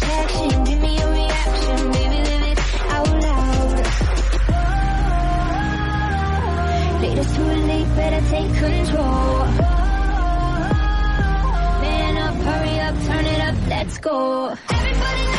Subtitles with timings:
[0.00, 2.58] give me your reaction, baby, live it
[2.90, 3.84] out loud.
[7.36, 9.46] Too late, better take control.
[11.82, 14.54] Man up, hurry up, turn it up, let's go.
[14.70, 15.35] Everybody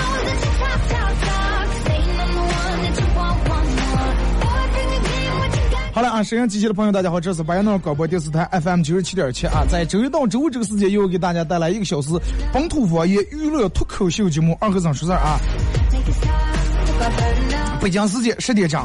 [6.18, 12.10] 啊，沈阳机器的朋友，大家好，这是白羊脑广播电视台 FM 九十七点七啊，在周一到周五这个时间，又给大家带来一个小时
[12.52, 15.38] 本土方言娱乐脱口秀节目《二和尚说事儿》啊。
[17.80, 18.84] 北京时间十点整，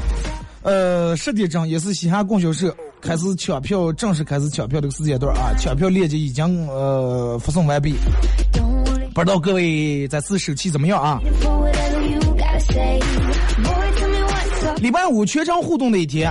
[0.60, 7.94] 呃，十点整也是西汉供销社开始抢票，正式开始抢票这个时间段啊，抢票链接已经呃发送完毕，
[9.14, 11.18] 不知道各位这次手气怎么样啊？
[14.82, 16.30] 礼拜五全场互动的一天，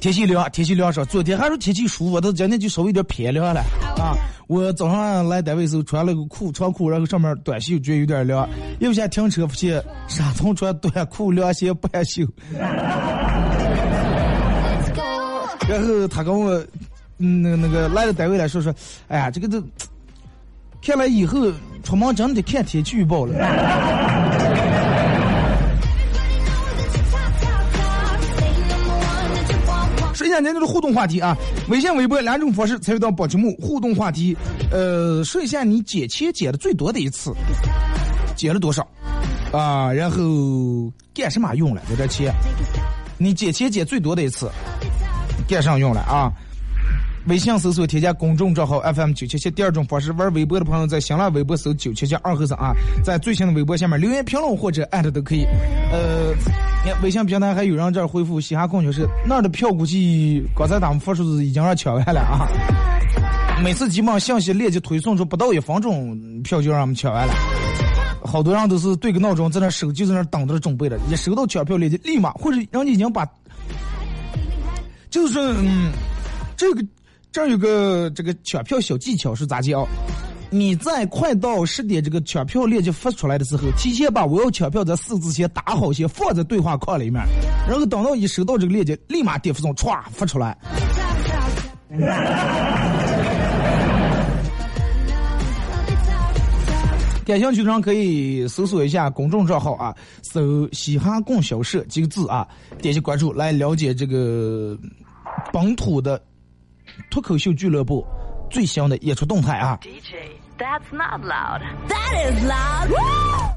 [0.00, 1.04] 天气凉，天气凉爽。
[1.06, 3.60] 昨天还说天气舒服，但今天就稍微有点偏凉了
[3.98, 4.14] 啊。
[4.46, 8.48] 我早上来单位时候穿了个裤长裤，然后上面短袖，觉得有点凉。
[8.78, 12.24] 一不下停车，发现沙从穿短裤凉鞋半袖。
[15.68, 16.52] 然后他跟我，
[17.18, 18.72] 嗯，那个那个来了单位来说说，
[19.08, 19.60] 哎呀，这个都，
[20.80, 21.50] 看来以后
[21.82, 23.34] 出门真的得看天气预报了。
[30.36, 31.34] 下今天的互动话题啊，
[31.68, 34.36] 微信、微博两种方式参与到宝节目互动话题。
[34.70, 37.32] 呃，说一下你借钱借的最多的一次，
[38.36, 38.86] 借了多少
[39.50, 39.90] 啊？
[39.90, 42.34] 然后干什么用了这点钱？
[43.16, 44.50] 你借钱借最多的一次，
[45.48, 46.30] 干上用了啊？
[47.26, 49.50] 微信搜索添加公众账号 FM 九七七。
[49.50, 52.72] 第二种方式，玩微博的朋友在新浪微博搜九七七二和尚啊，
[53.02, 55.42] 在最新的微博下面留言评论或者艾特都可以。
[55.90, 56.32] 呃，
[56.84, 62.46] 你看微信平台还有人这儿回复嘻哈供销社那儿的票，估计刚才他们发出的已经让抢完了啊。
[63.60, 67.34] 每次基本上信息链接推送出不到一分钟，票就让我们抢完了。
[68.22, 73.26] 好多人都是对个闹钟在那手机在那等着准备的，一收到抢票链接，立马或者人家已经把，
[75.10, 75.90] 就是嗯，
[76.56, 76.84] 这个
[77.36, 79.86] 这有个这个抢票小技巧是咋讲？
[80.48, 87.22] 你在快到十点这个抢票链接发出来的时候，提前把我要抢票这四字先打好，先放在对话框里面，
[87.68, 90.56] 然后等到你收到这个链接，立马点发送，歘发出来。
[97.26, 102.48] 感兴趣的人可以搜索一下公众账号啊，搜“嘻哈供销社”几个字啊，
[102.80, 104.74] 点击关注来了解这个
[105.52, 106.18] 本土的
[107.10, 108.06] 脱口秀俱乐部
[108.50, 109.78] 最新的演出动态啊。
[110.58, 111.60] That's not loud.
[111.88, 112.88] That is loud.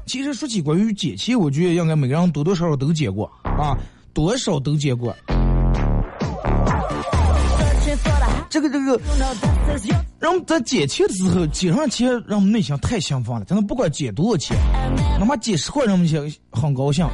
[0.06, 3.74] 其实说起关于借钱，我觉得应该每个人多多少少都借过啊，
[4.12, 5.16] 多少都借过。
[8.50, 9.00] 这个这个
[10.20, 14.56] 们在借钱的时候，借上钱让我们内心太兴奋了，真的不管借多少钱，
[15.18, 17.08] 哪怕借十块，让我们心很高兴。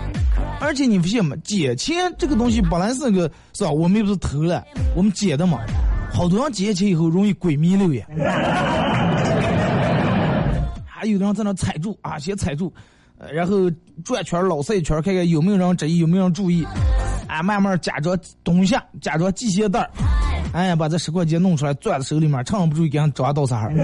[0.60, 1.36] 而且你发现吗？
[1.44, 3.70] 借钱这个东西本来是个是吧？
[3.70, 4.64] 我们又不是偷了，
[4.96, 5.60] 我们借的嘛。
[6.12, 8.06] 好多人捡钱以后容易鬼迷六眼，
[10.86, 12.72] 还有的人在那踩住啊，先踩住，
[13.32, 13.70] 然后
[14.04, 16.66] 转圈儿老赛一圈，看看有没有人质疑，有没有人注意，
[17.28, 19.90] 啊，慢慢假装蹲下，假装系鞋带儿，
[20.54, 23.72] 哎，把这十块钱弄出来，攥在手里面，趁不注意给人抓到啥儿。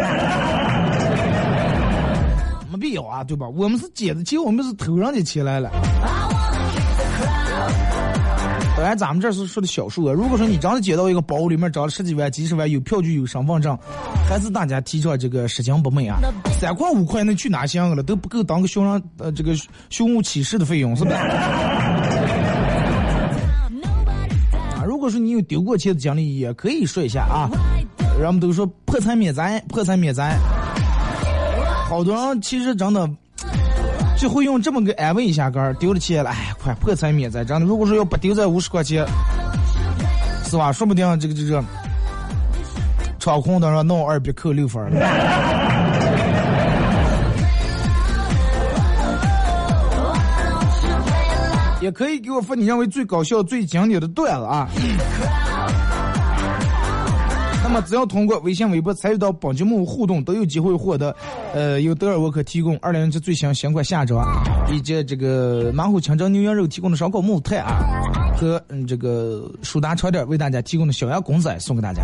[2.73, 3.47] 没必要啊，对吧？
[3.49, 5.71] 我们是捡的钱，我们是偷人家钱来了。
[8.83, 10.13] 当然，咱们这是说的小数额。
[10.13, 13.79] 如果说你真的捡到一个包里面装了十几万、几十万，有票据、有身份证，
[14.29, 16.19] 还是大家提倡这个拾金不昧啊。
[16.59, 19.55] 三块五块那去哪香了，都不够当个凶人呃这个
[19.89, 21.15] 凶物起事的费用，是吧？
[24.75, 27.49] 啊，如果说你有丢过钱的经历，也可以说一下啊。
[28.21, 30.37] 人们都说破财免灾，破财免灾。
[31.89, 33.09] 好多人其实真的
[34.23, 37.45] 就会用这么个安慰一下杆儿，丢了钱了，哎，快破财免灾。
[37.45, 39.05] 真的，如果说要不丢这五十块钱，
[40.45, 40.71] 是吧？
[40.71, 41.61] 说不定这个这个
[43.19, 45.01] 场控当上弄二笔扣六分了。
[51.81, 54.69] 也可以给我发你认为最搞笑、最经典的段子啊。
[57.73, 61.17] 那么，只要通过微信、微博参与到本节目互动，都有机会获得，
[61.55, 64.29] 呃，由德尔沃克提供二零一最新新款夏装，
[64.71, 67.81] 以及这个马虎清蒸牛羊肉提供的烧烤木炭啊，
[68.37, 72.03] 和嗯这个舒达床垫为大家提供的小羊公仔送给大家。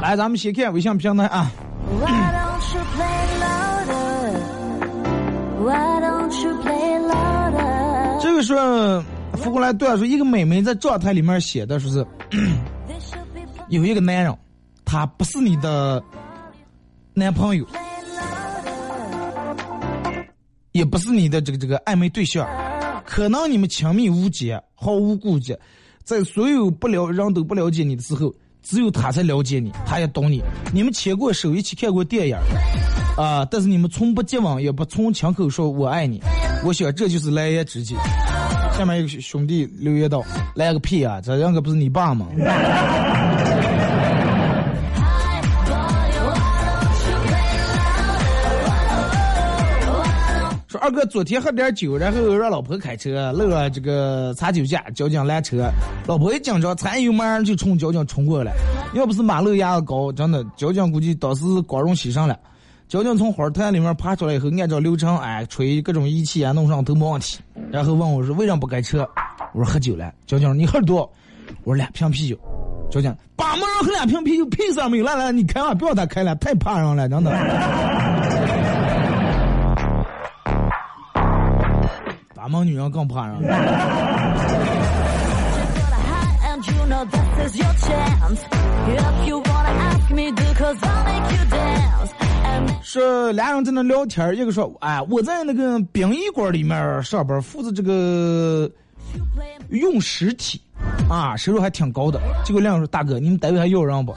[0.00, 1.52] 来，咱们先看微信平台啊。
[8.22, 8.54] 这个是
[9.38, 12.06] 扶过来段说，一个妹妹在状态里面写的，说是
[13.68, 14.36] 有一个男人，
[14.84, 16.02] 他不是你的
[17.14, 17.64] 男朋友，
[20.72, 22.46] 也不是你的这个这个暧昧对象，
[23.04, 25.56] 可能你们亲密无间，毫无顾忌，
[26.04, 30.42] 在所有不了人都不了解你的时候，只有他才了解你，他也懂你。
[30.72, 32.36] 你们牵过手，一起看过电影，
[33.16, 36.20] 啊、但是你们从不接吻，也不从亲口说我爱你。
[36.64, 37.94] 我想这就是蓝颜知己。
[38.78, 41.20] 下面一个兄弟留言道：“来个屁啊！
[41.20, 42.28] 这两个不是你爸吗？”
[50.68, 55.68] 说二哥昨天喝点酒，然后让老婆开车，漏了这个查酒驾，交警拦车，
[56.06, 58.52] 老婆一紧张，踩油门就冲交警冲过来。
[58.94, 62.38] 要不是马路牙子高，真的交警估计当时光荣牺牲了。
[62.88, 67.38] 交警从花坛里面爬出来以后，按照流程，哎，吹各种仪器啊，弄上都没问题。
[67.70, 69.06] 然后问我说为什么不开车？
[69.52, 70.10] 我说喝酒了。
[70.26, 71.00] 交警说你喝多？
[71.64, 72.34] 我说两瓶啤酒。
[72.90, 75.04] 交警把门人喝两瓶啤酒，屁事没有。
[75.04, 77.30] 来来，你开吧，不要他开了，太怕人了，真的。
[82.34, 83.42] 把门女人更怕人。
[83.42, 83.48] 了
[92.82, 98.70] 是俩人在那聊天，一个说：“哎，我在那个殡仪馆里面上班，负责这个
[99.68, 100.60] 运尸体，
[101.08, 104.14] 啊，收入还挺高的。”结果两人说：“大哥，你们单位还要人不？”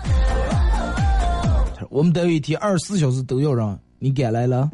[1.90, 4.70] 我们单位一天二十四小时都要人，你敢来了？”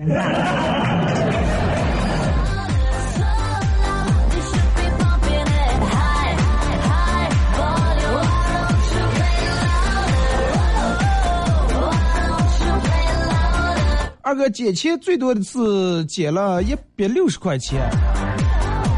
[14.37, 17.81] 哥借钱最多的是借了一百六十块钱，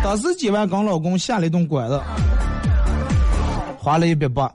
[0.04, 2.00] 当时借完跟老公下了一顿馆子，
[3.78, 4.52] 花了一百八。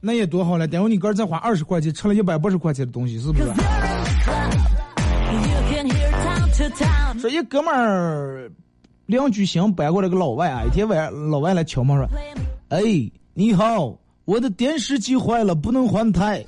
[0.00, 3.44] 那也多好了，等会你哥再花二十块钱，吃了一百八十块钱的东西，是不是.
[7.18, 8.50] 说一哥们儿
[9.06, 12.06] 邻居新搬过来个老外啊，一天晚上老外来敲门说
[12.68, 12.80] ：“哎，
[13.32, 16.44] 你好，我的电视机坏了，不能换台，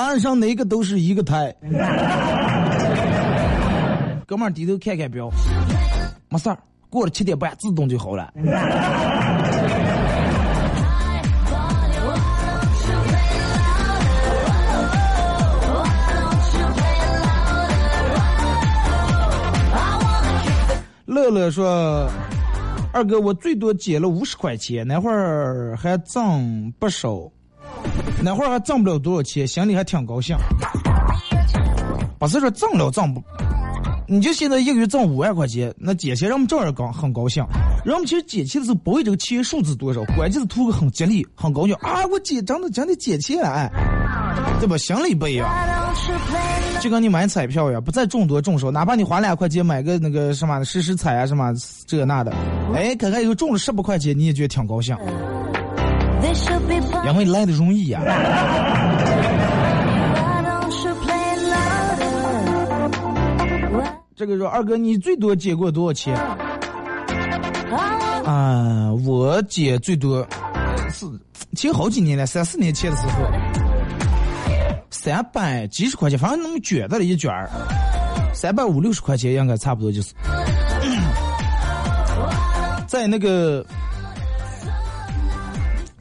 [0.00, 1.54] 岸上哪个都是一个胎。
[4.26, 5.28] ”哥们儿低头看看表，
[6.28, 6.56] 没事儿，
[6.88, 8.32] 过了七点半自动就好了。
[21.06, 22.08] 乐乐说
[22.94, 27.28] ：“二哥，我最多借了五十块钱，那会儿还挣不少，
[28.22, 30.36] 那会儿还挣不了多少钱，心里还挺高兴。
[32.18, 33.22] 不是说挣了挣不，
[34.06, 37.42] 你就现在一个月挣五万块钱，那借钱让我们照样高很高兴。
[37.82, 42.04] 人们其实借钱的时候不为这个钱数字多少，关键是图个很吉利、很高兴啊！
[42.12, 43.70] 我借真的真的借钱了，哎，
[44.60, 44.76] 对吧？
[44.76, 45.48] 心里不一样。”
[46.80, 51.52] 就跟你买彩票呀，不在中多中少，哪怕你花两块钱买个那个什么十十彩啊什么
[51.86, 52.32] 这那的，
[52.74, 54.96] 哎，看看以后中了十八块钱，你也觉得挺高兴，
[57.06, 58.00] 因为来的容易呀。
[63.72, 66.16] Why- 这个说二哥，你最多借过多少钱？
[68.24, 70.26] 啊，我借最多
[70.92, 71.06] 是
[71.56, 73.12] 其实好几年了，三四年前的时候，
[74.90, 77.48] 三百几十块钱，反正那么卷的了一卷儿，
[78.34, 80.12] 三百五六十块钱应该差不多就是，
[82.86, 83.64] 在那个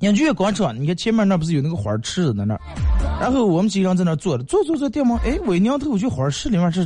[0.02, 2.62] 养剧院广场，你看前面那不是有那个花池子在那儿，
[3.20, 6.86] 然后我们几个人在那儿坐着，坐坐坐电门，哎，我一扭头，我觉得花池里面是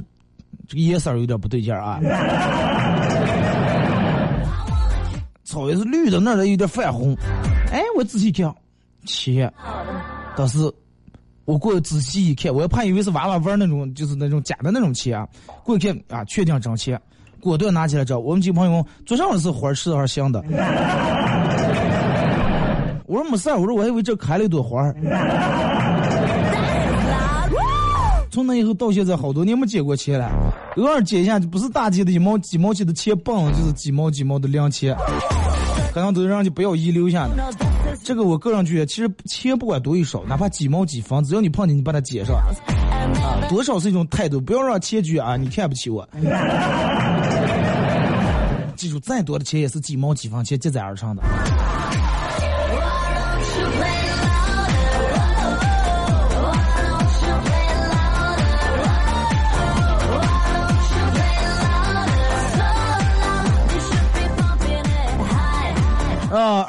[0.68, 2.00] 这个颜色有点不对劲儿啊。
[5.44, 7.16] 草也是绿的，那儿有点泛红。
[7.72, 8.52] 哎，我仔细看，
[9.06, 9.54] 钱，
[10.36, 10.72] 但是
[11.46, 15.28] 我过仔细一看，我怕以为是娃娃玩那种，就是那种假的那种钱啊。
[15.64, 17.00] 过一看啊，确定真钱，
[17.40, 20.44] 果断拿起来找我们几个朋友桌上是花儿，是还是香的？
[23.14, 24.96] 我说没事儿，我说我还以为这开了一朵花儿。
[28.32, 30.32] 从那以后到现在，好多年没捡过钱了。
[30.78, 34.98] 偶尔捡一下，就不是大几的一毛几毛钱的钱棒，就是几毛几毛的零钱，
[35.94, 37.54] 可能都让人家不要遗留下的。
[38.04, 46.10] 这个我个人觉得，其实钱不管多与少，哪怕几毛几分，只要你碰见，你把它捡上，啊，多少是一种态度，不要让钱觉啊，你看不起我。
[48.76, 51.22] 记住，再多的钱也是几毛几分钱积攒而成的。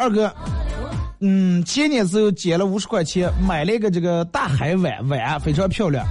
[0.04, 0.30] 二哥，
[1.20, 6.04] 嗯，前年时候捡了五十块钱，买了一个这个大海碗，碗非常漂亮，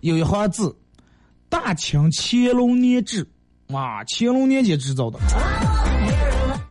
[0.00, 0.74] 有一行字
[1.50, 3.28] ：“大清乾隆年制，
[3.68, 5.18] 啊，乾隆年间制造的，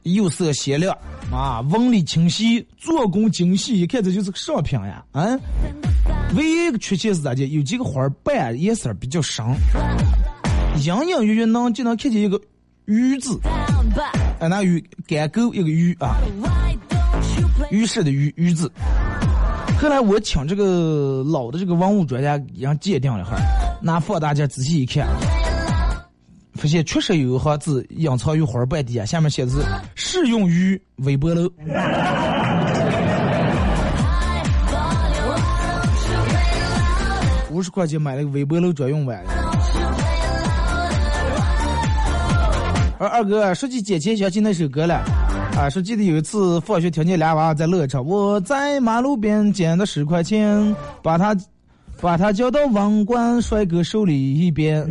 [0.01, 0.97] 釉色鲜亮，
[1.31, 5.37] 啊，纹理清晰，做工精细，一看这就是个上品呀，啊，
[6.35, 7.45] 唯一一个缺陷是咋的？
[7.45, 9.45] 有几个花儿瓣颜色比较深，
[10.77, 12.41] 隐隐约约能就能看见一个
[12.85, 13.39] 鱼字。”
[14.39, 16.15] 啊，那鱼干沟一个鱼啊，
[17.71, 18.71] 浴室的鱼鱼字。
[19.81, 23.37] 后来我请这个老的这个文物专家让鉴定了哈，
[23.81, 25.07] 拿放大镜仔细一看，
[26.53, 29.63] 发现确实有一行字隐藏于花瓣底下，下面写字
[29.95, 31.51] “适用于微波炉”。
[37.51, 39.21] 五十块钱买了个微波炉专用碗。
[42.99, 44.95] 而二哥说起捡钱想起那首歌了，
[45.57, 51.33] 啊，说记得有一次放学听见俩娃在乐唱，我在马路边捡的十块钱，把他
[52.01, 54.85] 把他交到网管帅哥手里一边，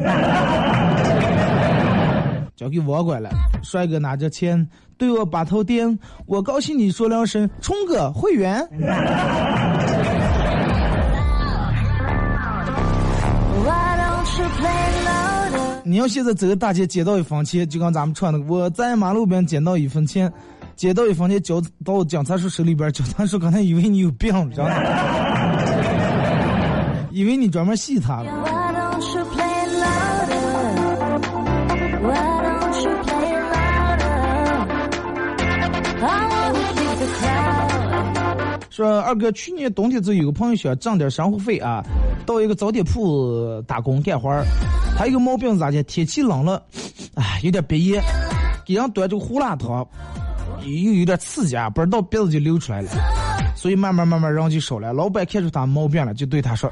[2.56, 3.28] 交给网管了。
[3.62, 8.66] 帅哥拿着钱对我把头点，我高兴地说两声冲哥会员。
[15.88, 20.30] 你要现在走大街捡到一分钱，就跟咱们穿的，我在马路边捡到一分钱，
[20.76, 24.74] 捡到一分钱交到警察叔手里边，警察叔可能以为你有病，知道吗？
[27.10, 28.30] 以为你专门戏他了。
[38.68, 41.82] 说二哥，去年冬天就有个朋友想挣点生活费啊，
[42.28, 44.44] 到一个早点铺打工干活儿。
[44.98, 45.82] 他一个毛病咋的？
[45.84, 46.62] 天气冷了，
[47.14, 48.02] 哎，有点鼻炎，
[48.66, 49.86] 给人端这个胡辣汤，
[50.62, 52.90] 又有点刺激啊，不知道鼻子就流出来了，
[53.56, 54.92] 所以慢慢慢慢人就少了。
[54.92, 56.70] 老板看出他毛病了，就对他说：“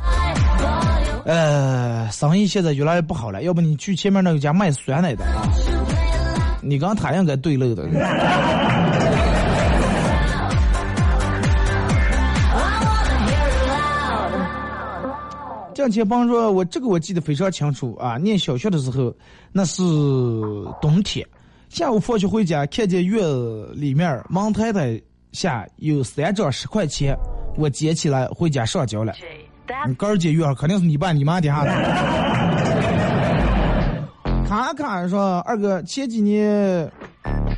[1.24, 5.48] 呃，生意现在越来越不好了，要不你去前面那家卖酸奶的啊？
[6.60, 7.88] 你刚他应该对漏的。”
[15.76, 18.16] 向前帮说，我这个我记得非常清楚啊！
[18.16, 19.14] 念小学的时候，
[19.52, 19.82] 那是
[20.80, 21.26] 冬天，
[21.68, 23.22] 下午放学回家，看见院
[23.74, 24.98] 里面门台台
[25.32, 27.14] 下有三张十块钱，
[27.58, 29.12] 我捡起来回家上交了。
[29.86, 31.66] 你哥儿捡院肯定是你爸你妈的哈。
[34.48, 36.90] 卡卡说，二哥前几年，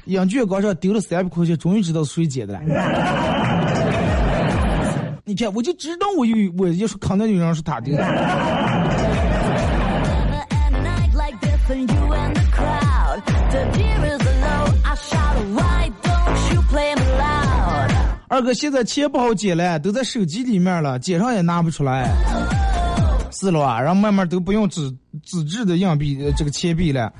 [0.06, 2.60] 养卷高上丢了三百块钱，终于知道是谁捡的了。
[5.28, 7.92] 你看，我就知道我有，我要是肯定有人是他的。
[18.30, 22.10] 二哥，现在钱不好捡了，都在手机里面了，街上也拿不出来。
[23.30, 24.90] 是了啊，然后慢慢都不用纸
[25.22, 27.12] 纸质的硬币，这个钱币了，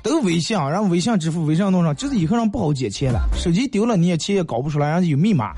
[0.00, 3.28] 都微信，然后微信支付，微信弄上，就是以后人不好捡钱了。
[3.34, 5.52] 手机丢了，你也钱也搞不出来，然后有密码。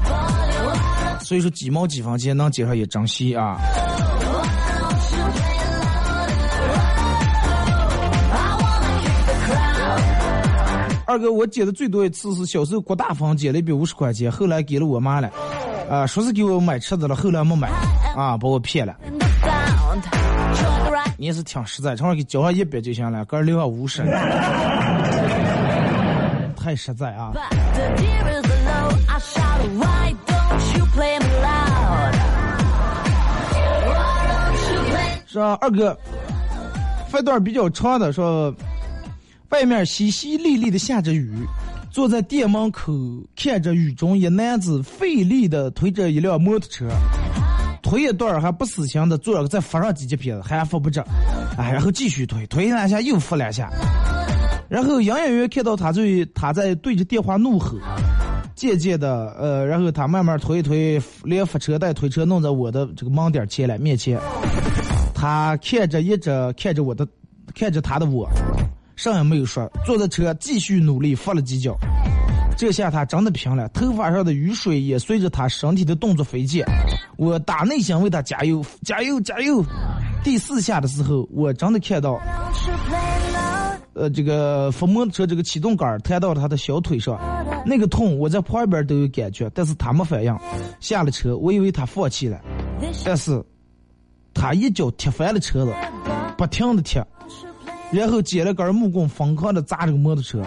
[1.22, 3.56] 所以说几毛几分钱能捡上也珍惜啊！
[11.04, 15.30] 二哥，我捡的最多一次是小时候郭大方捡了一笔五十块钱，后来给了我妈了，
[15.90, 17.68] 啊，说是给我买车子了，后来没买，
[18.16, 18.94] 啊，把我骗了。
[21.18, 24.02] 你也是挺实在，正好给交上一百就行了，个人留下五十，
[26.56, 27.32] 太实在啊！
[35.32, 35.96] 说二哥，
[37.08, 38.54] 发段比较长的说，
[39.48, 41.32] 外面淅淅沥沥的下着雨，
[41.90, 42.92] 坐在店门口
[43.34, 46.86] 看着雨中一男子费力的推着一辆摩托车，
[47.82, 51.02] 推一段还不死心的坐着再扶上几节片子，还扶不着，
[51.56, 53.70] 哎，然后继续推，推两下又扶两下，
[54.68, 56.02] 然后营业员看到他在
[56.34, 57.78] 他在对着电话怒吼。
[58.54, 64.20] 渐渐的，呃，然后他慢慢推一推，连扶车带推车弄在我的这个盲点前来面前。
[65.22, 67.06] 他看着一直看着我的，
[67.54, 68.28] 看着他的我，
[68.96, 71.78] 啥也没有说，坐在车继续努力扶了几脚。
[72.56, 76.66] 这下他真的平了，头发上的雨水也随着他身体的动作飞溅。
[77.18, 79.64] 我打内心为他加油，加油，加油！
[80.24, 82.20] 第四下的时候，我真的看到，
[83.94, 87.16] 呃，这个伏摩托车这个启动杆弹到了他的小腿上。
[87.64, 90.36] 那个痛，我在旁边都有感觉，但是他没反应。
[90.80, 92.40] 下了车，我以为他放弃了，
[93.04, 93.40] 但是，
[94.34, 95.72] 他一脚踢翻了车子，
[96.36, 97.00] 不停的踢，
[97.90, 100.42] 然后捡了根木棍，疯狂的砸这个摩托车。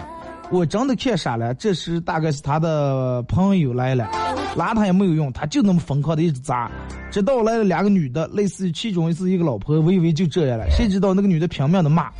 [0.50, 1.52] 我真的看傻了。
[1.54, 4.08] 这时大概是他的朋友来了，
[4.56, 6.70] 拉他也没有用，他就那么疯狂的一直砸，
[7.10, 12.10] 直到来了两个女的，类似于其中是一个老婆，我以为就这样了，谁知道那个女的拼命的骂，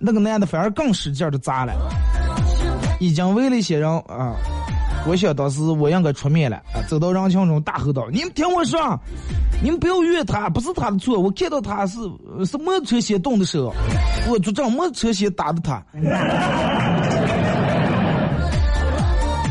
[0.00, 1.72] 那个男的反而更使劲的砸了。
[2.98, 4.34] 已经为了一些人啊，
[5.04, 8.78] 我想当时我应该出面了啊，走到人群中大吼道：“你们听我说，
[9.62, 11.18] 你们不要怨他，不是他的错。
[11.18, 11.98] 我看到他是
[12.46, 13.74] 是摩托车先动的手，
[14.30, 15.82] 我就这摩托车先打的他。”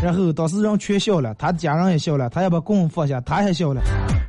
[0.02, 3.82] 然后当时人全笑了，他家人也笑了，他也把棍放下，他也笑了，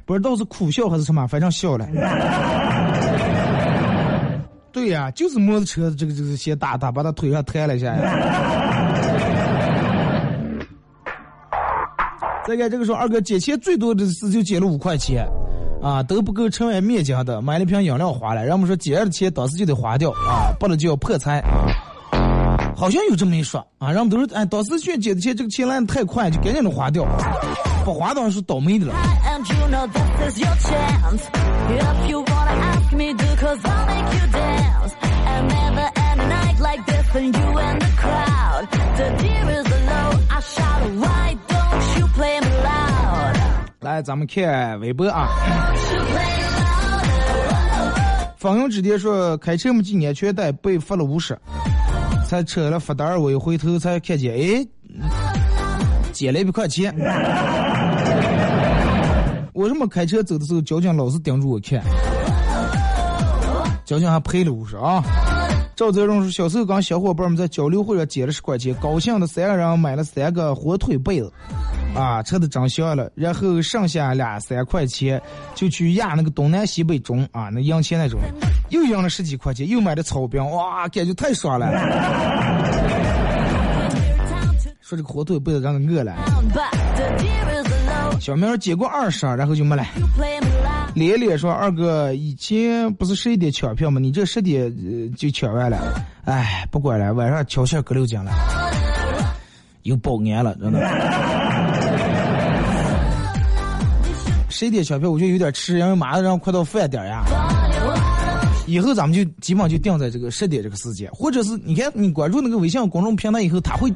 [0.05, 1.87] 不知道是苦笑还是什么，反正笑了。
[4.73, 7.95] 对呀，就是摩托车这个这个先打他，把他腿上抬了一下。
[12.47, 15.25] 再看这个说，二哥捡钱最多的是就捡了五块钱，
[15.81, 18.43] 啊，都不够吃碗面浆的，买了瓶饮料花了。
[18.43, 21.43] 然后我们说借的钱当时就得花掉，啊，不能就要破财。
[22.75, 27.07] 好像有这么一说，啊，人们都是哎，当时去捡的钱，这个钱来的太快，就赶紧的花掉，
[27.85, 28.95] 不花当然是倒霉的了。
[43.92, 45.28] 来，咱们看微博啊。
[48.38, 51.38] 方勇之爹说，开车没系安全带，被罚了五十。
[52.26, 54.66] 才扯了罚单，我一回头才看见，哎，
[56.11, 56.90] 捡了一百块钱。
[59.52, 61.83] 为什么开车走的时候，交警老是盯着我看？
[63.85, 65.05] 交警还赔了五十啊。
[65.75, 71.33] 赵泽荣说，小时候跟小伙伴们在交流会上捡了十块钱，高兴的三个人买了三个火腿被子。
[71.95, 75.21] 啊，吃的真香了，然后剩下两三块钱
[75.55, 78.19] 就去压那个东南西北中啊，那赢钱那种，
[78.71, 81.71] 又赢了十几块钱，又买的草饼，哇，感觉太爽了。
[84.81, 86.15] 说这个火腿被子让人饿了。
[88.21, 89.85] 小明接过二十，然后就没了。
[90.94, 93.98] 连连说二哥以前不是十一点抢票吗？
[93.98, 94.70] 你这十点
[95.14, 98.31] 就抢完了，哎，不管了，晚上敲下隔六斤了，
[99.85, 100.78] 又保安了，真的。
[104.50, 107.24] 十一点抢票，我觉得有点迟，因为马上快到饭点呀。
[108.66, 113.92] 以后咱们就基本上就定在这个十点这个时间，或者是你看你关注那个微信公众平台以后，他会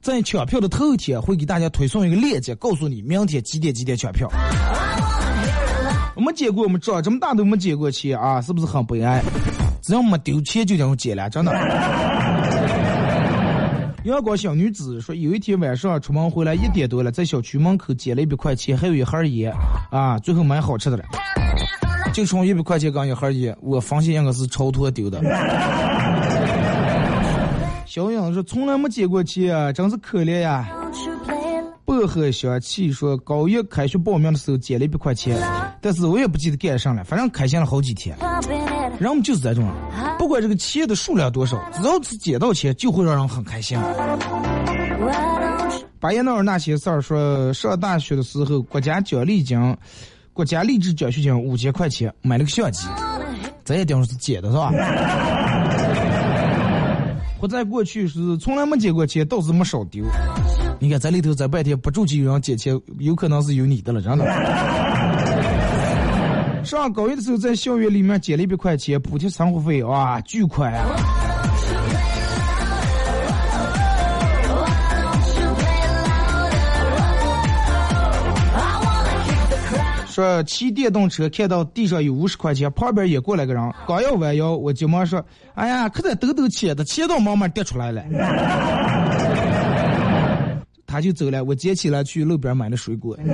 [0.00, 4.26] 在抢票的头一天会给大家推送一个链接，告诉你明天几点几点抢票。
[6.30, 9.20] 没捡过，我们长这么大都没捡过钱啊，是不是很悲哀？
[9.82, 11.52] 只要没丢钱就能捡了，真的。
[14.04, 19.52] 阳光小女子说，有一天晚上出门回来一点多了，在小区门口捡了一百块钱，还有一盒烟，
[19.90, 21.02] 啊，最后买好吃的了。
[22.12, 25.20] 就冲一百块钱跟一盒烟，我发现应该是超脱丢的。
[27.86, 30.68] 小影说，从来没捡过钱啊，真是可怜呀。
[32.00, 35.38] 薄荷香气说，高一开学报名的时候捡了一百块钱，
[35.82, 38.16] 但是我也不记得干啥了，反正开心了好几天。
[38.98, 39.70] 人们就是这种，
[40.18, 43.78] 不管这个钱的数量多少，只要是捡到钱，就会让人很开心。
[45.98, 49.76] 巴彦淖尔那些事儿说，上大学的时候，国家奖励金，
[50.32, 52.88] 国家励志奖学金五千块钱，买了个相机，
[53.62, 54.72] 这也定是捡的是吧？
[57.38, 60.02] 活在过去是从来没捡过钱，倒是没少丢。
[60.82, 64.24] 你看在里头在半天不住就有人捡钱，有可能是有你的了，真的。
[66.64, 70.86] 上高一的时候，在校园里面捡了一百块钱补贴生活费，哇，巨快啊！
[80.06, 85.22] 说骑电动车看到地上有五十块钱，旁边也过来个人，刚要弯腰，我急忙说
[85.54, 88.02] ：“哎呀，可得抖抖钱的，钱都慢慢跌出来了。”
[90.90, 93.16] 他就走了，我捡起来去路边买的水果。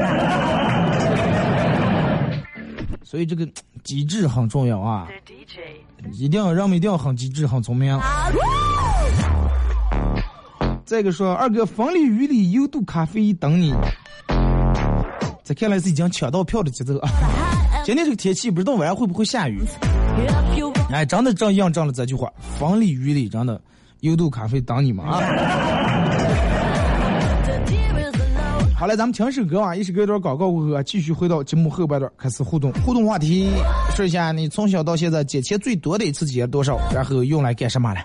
[3.03, 3.49] 所以这个
[3.83, 5.09] 机智很重要啊，
[6.13, 7.99] 一定要人们一定要很机智、很聪明。
[10.85, 13.73] 再一个说，二哥风里雨里优度咖啡等你。
[15.43, 17.09] 这看来是已经抢到票的节奏啊！
[17.87, 19.63] 今天这个天气不知道晚上会不会下雨？
[20.91, 23.61] 哎，真的正印证了这句话：风里雨里，真的
[24.01, 25.21] 优度咖啡等你们啊！
[28.79, 32.71] 好了，咱们听首歌啊，一首歌一段广告过后啊，继续回到节目后半段开始互动。
[32.85, 33.49] 互动话题，
[33.95, 38.01] 说一下你从小到现在捡钱最多的一次捡了多少，然后用来干什么了？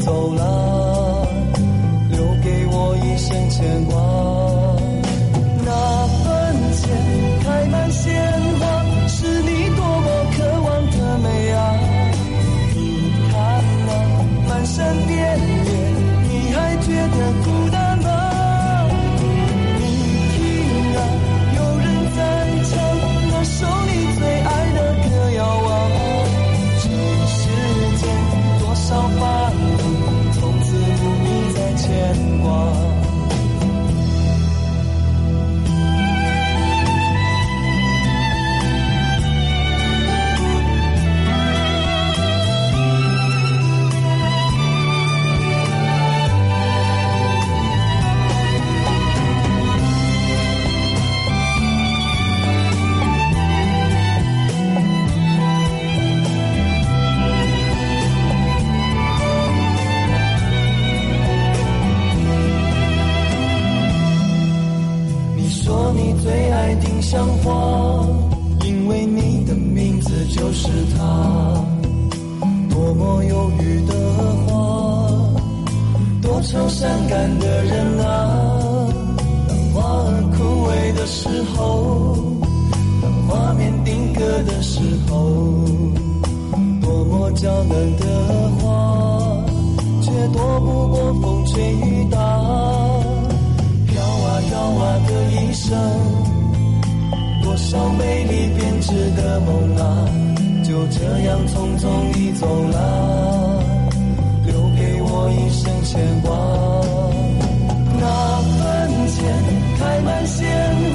[0.00, 1.26] 走了，
[2.10, 4.05] 留给我一生牵挂。
[98.86, 100.06] 时的梦啊，
[100.62, 103.60] 就这样匆匆地走了，
[104.44, 106.30] 留给我一生牵挂。
[107.98, 108.06] 那
[108.56, 108.62] 坟
[109.08, 109.18] 前
[109.76, 110.85] 开满鲜花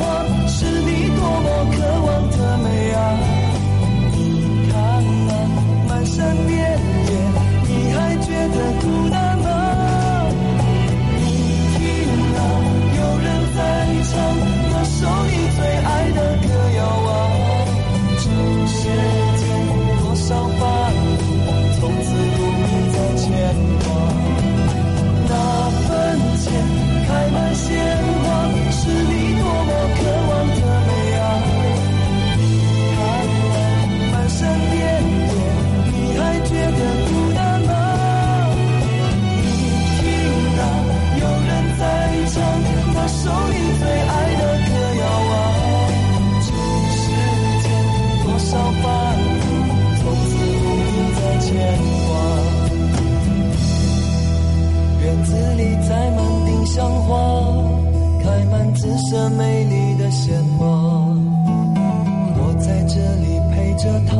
[58.82, 64.18] 紫色美丽的鲜花，我在这里陪着她，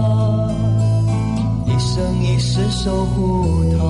[1.66, 3.82] 一生一世守护她。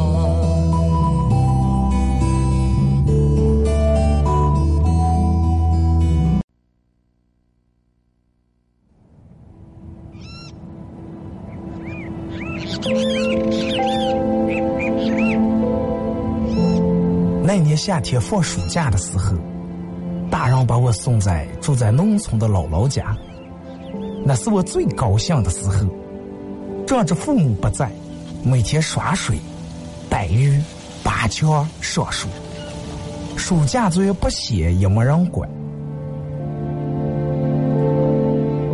[17.44, 19.51] 那年夏天放暑假的时候。
[20.65, 23.15] 把我送在住在农村的姥姥家，
[24.26, 25.88] 那是我最高兴的时候。
[26.86, 27.89] 仗着父母不在，
[28.43, 29.38] 每天耍水、
[30.10, 30.62] 逮鱼、
[31.04, 32.28] 拔枪、上树，
[33.38, 35.50] 暑假作业不写也没人管。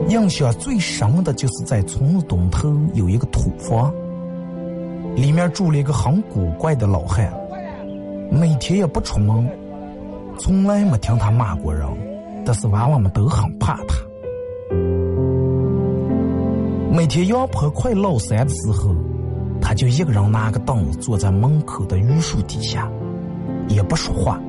[0.09, 3.93] 印象最深的就是在村子东头有一个土房，
[5.15, 7.31] 里面住了一个很古怪的老汉，
[8.31, 9.47] 每天也不出门，
[10.39, 11.87] 从来没听他骂过人，
[12.45, 13.95] 但是娃娃们都很怕他。
[16.91, 18.95] 每天阳坡快落山的时候，
[19.61, 22.89] 他就一个人拿个凳子坐在门口的榆树底下，
[23.67, 24.39] 也不说话。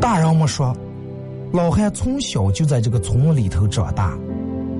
[0.00, 0.74] 大人们说，
[1.52, 4.16] 老汉从小就在这个村里头长大，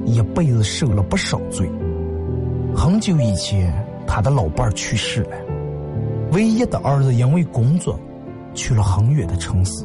[0.06, 1.70] 一辈子受了不少罪。
[2.74, 3.72] 很久以前，
[4.06, 5.36] 他的老伴去世了，
[6.32, 7.98] 唯一的儿子因为工作
[8.54, 9.84] 去了很远的城市。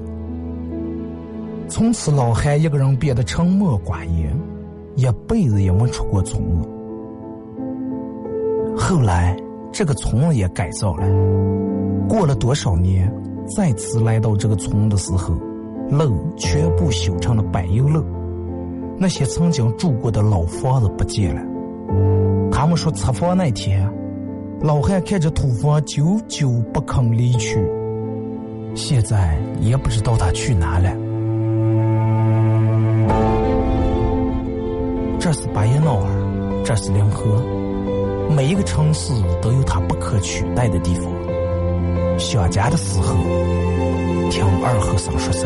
[1.67, 4.35] 从此，老汉一个人变得沉默寡言。
[4.97, 6.69] 一辈子也没出过村子。
[8.77, 9.35] 后来，
[9.69, 11.05] 这个村子也改造了。
[12.07, 13.13] 过了多少年，
[13.45, 15.35] 再次来到这个村的时候，
[15.89, 18.05] 路全部修成了柏油路。
[18.97, 21.41] 那些曾经住过的老房子不见了。
[22.49, 23.91] 他们说拆房那天，
[24.61, 27.59] 老汉看着土房久久不肯离去。
[28.75, 30.89] 现在也不知道他去哪了。
[35.19, 37.41] 这是巴彦淖尔，这是临河，
[38.29, 39.11] 每一个城市
[39.41, 41.11] 都有它不可取代的地方。
[42.19, 43.15] 想家的时候，
[44.29, 45.45] 听二和尚说事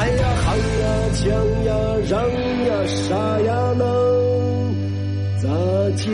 [0.00, 1.28] 爱呀恨呀抢
[1.66, 1.74] 呀
[2.08, 2.12] 嚷
[2.64, 3.84] 呀杀呀能
[5.42, 5.48] 咋
[5.94, 6.08] 接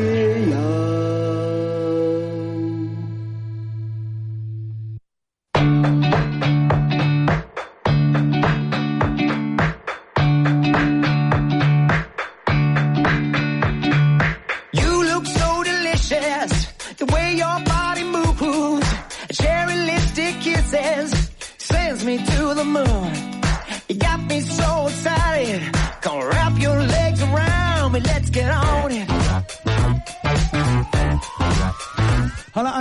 [0.50, 0.95] 呀？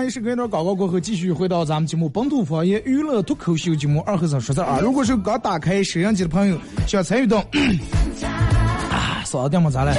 [0.05, 4.79] 好了，阿姨是跟一段广告过后，继续回到咱们节目本土方言娱乐脱口秀节目二和尚说事儿啊。
[4.79, 7.43] 如果是刚打开摄像机的朋友，需要参与到
[9.37, 9.93] 啊，嗓子掉么咋了？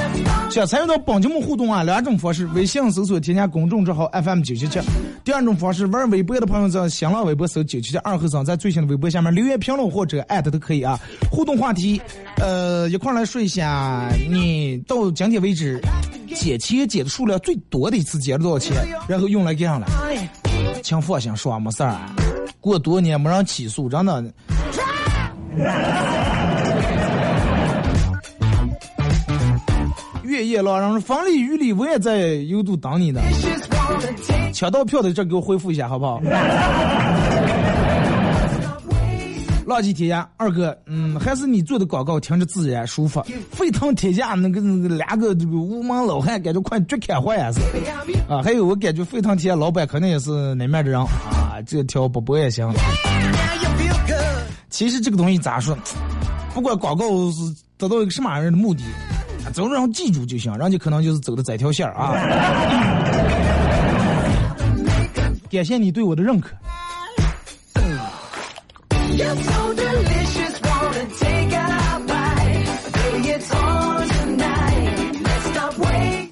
[0.49, 4.79] 想参与到本节目互动啊，两种方式：微信搜索添加公众账号 FM 九七七；
[5.23, 10.99] 第二种方式，玩微博的朋友在新浪微博搜九七七二和尚，在最新的微博下面留言评论或者艾特都可以啊。
[11.31, 12.01] 互动话题，
[12.37, 15.81] 呃，一块来说一下，你到今天为止
[16.35, 18.75] 捡钱捡的数量最多的一次捡了多少钱，
[19.07, 19.87] 然后用来干啥了？
[20.81, 21.97] 请放心说，没事儿，
[22.59, 24.23] 过多年没人起诉，真的。
[30.27, 33.21] 月夜狼人风里雨里，我也在优度等你呢。
[34.53, 36.21] 抢到票的这给我回复一下好不好？
[39.65, 43.21] 浪迹天涯，二哥，嗯，还是你做的广告听着自然舒服。
[43.51, 47.59] 沸腾天下那个那个两个这个无门老汉，感觉快绝开花呀是。
[48.29, 52.69] 啊，还有我感觉沸腾天下老板肯定也是那面的人啊，这条不播也行。
[54.69, 55.77] 其实这个东西咋说，
[56.53, 57.39] 不管广告是
[57.77, 58.83] 得到一个什么样的目的，
[59.53, 62.13] 总让人记住就行，人家可能就是走的这条线儿啊。
[65.49, 66.51] 感谢你对我的认可。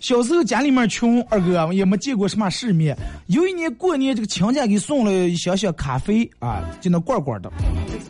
[0.06, 2.96] 小时候家里面穷，二哥也没见过什么世面。
[3.26, 7.52] 有一年过年，这个亲家给送了一箱箱咖啡啊，就那罐罐的。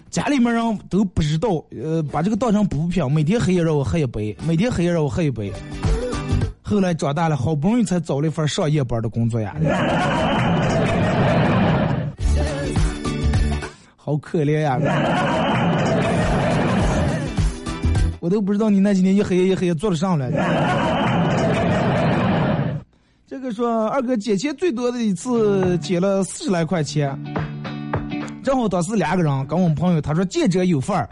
[0.09, 5.53] 家里面人都不知道，呃，把这个当成补品，每天黑夜让我喝一杯，每天黑夜让我喝一杯。
[6.61, 9.55] 后来长大了，好不容易才找了一份上夜班的工作呀。
[13.95, 14.77] 好可怜呀！
[18.19, 21.04] 我都不知道你那几年一黑夜一黑夜做了上来。
[23.27, 27.17] 这个说二哥捡钱最多的一次捡了四十来块钱，
[28.43, 31.09] 正好当时两个人跟我们朋友，他说见者有份儿，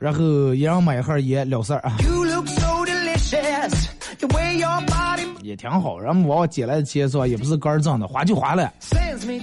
[0.00, 3.86] 然后一人买一盒烟了事儿啊，You look so delicious.
[4.18, 5.96] The way your body 也挺好。
[6.00, 8.72] 然后往我捡来的钱是吧，也不是个儿挣的，花就花了，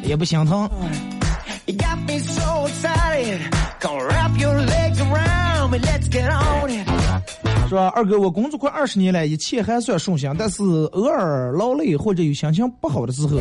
[0.04, 0.70] 也不心疼。
[1.66, 3.40] You got me so excited.
[5.72, 5.80] Gonna wrap your legs around me.
[5.80, 6.86] Let's get on it.
[7.70, 7.88] 是吧？
[7.96, 13.40] 二哥，我工作快二十年了，一切还算顺心，但是偶尔劳累或者有心情不好的时候，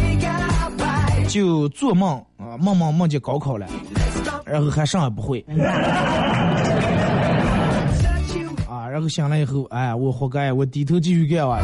[1.29, 3.67] 就做梦啊，梦梦梦见高考了，
[4.45, 5.45] 然后还啥也不会
[8.69, 11.59] 啊，然后醒了以后，哎，我活该，我低头继续干啊。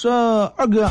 [0.00, 0.88] 说二哥，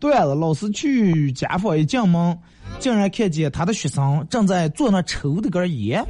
[0.00, 2.38] 对了老师去家访一进门，
[2.78, 6.02] 竟然看见他的学生正在坐那抽的根烟，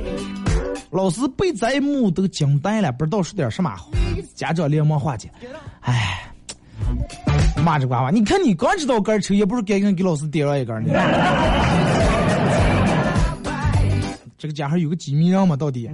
[0.93, 3.91] 老师被这一幕都惊呆了，不知道说点什么好。
[4.33, 5.29] 家长连忙化解，
[5.81, 6.21] 哎，
[7.65, 10.93] 骂这瓜娃，你看你刚知道根抽也，不是该给给老师点上一根呢？
[14.39, 15.57] 这个家伙有个机密人吗？
[15.57, 15.91] 到底？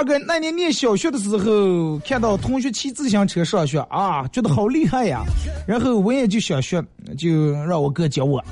[0.00, 5.24] 二哥那年念小学的时候，看到同学骑自行车上学啊，觉得好厉害呀。
[5.68, 6.82] 然后我也就想学，
[7.18, 8.42] 就让我哥教我。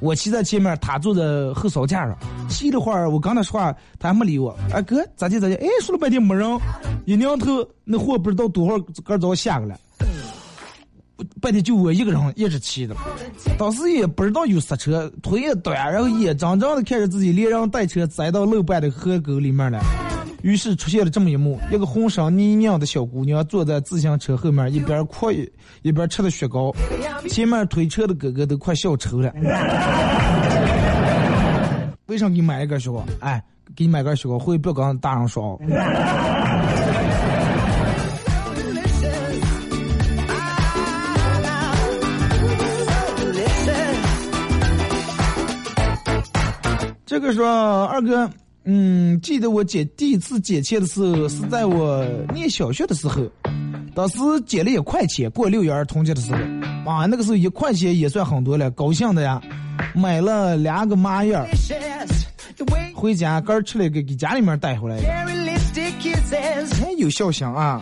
[0.00, 2.16] 我骑在前面，他坐在后槽架上。
[2.48, 4.58] 骑的话，我跟他说话，他还没理我。
[4.72, 5.56] 哎哥，咋地咋地？
[5.56, 6.58] 哎，说了半天没人。
[7.04, 9.78] 一扭头，那货不知道多会儿个早下过来。
[11.40, 12.94] 半天就我一个人一直骑的，
[13.58, 19.80] 当时也不知道有刹车，腿也短，然后眼睁睁的看着自己连人带车栽到路半的河沟里面了。
[20.42, 25.32] 于是出现了这么一幕：一个浑身泥泞的小姑娘坐在自行车后面，一边哭
[25.82, 26.72] 一边吃的雪糕，
[27.28, 29.32] 前面推车的哥哥都快笑抽了。
[32.06, 33.04] 为啥给你买一根雪糕？
[33.18, 33.42] 哎，
[33.74, 35.58] 给你买根雪糕，回去不要跟大人说哦
[47.08, 48.30] 这个说二哥，
[48.64, 53.22] 嗯，记得我借第一次借钱的时候是在我念小学的时候，
[53.94, 56.38] 当时借了一块钱，过六一儿童节的时候，
[56.84, 59.40] 啊，那个时候一块钱也算很多了，高兴的呀，
[59.94, 61.34] 买了两个麻叶
[62.94, 67.80] 回家刚吃了一个给家里面带回来的，cherry lipstick kisses 哎，有笑响啊。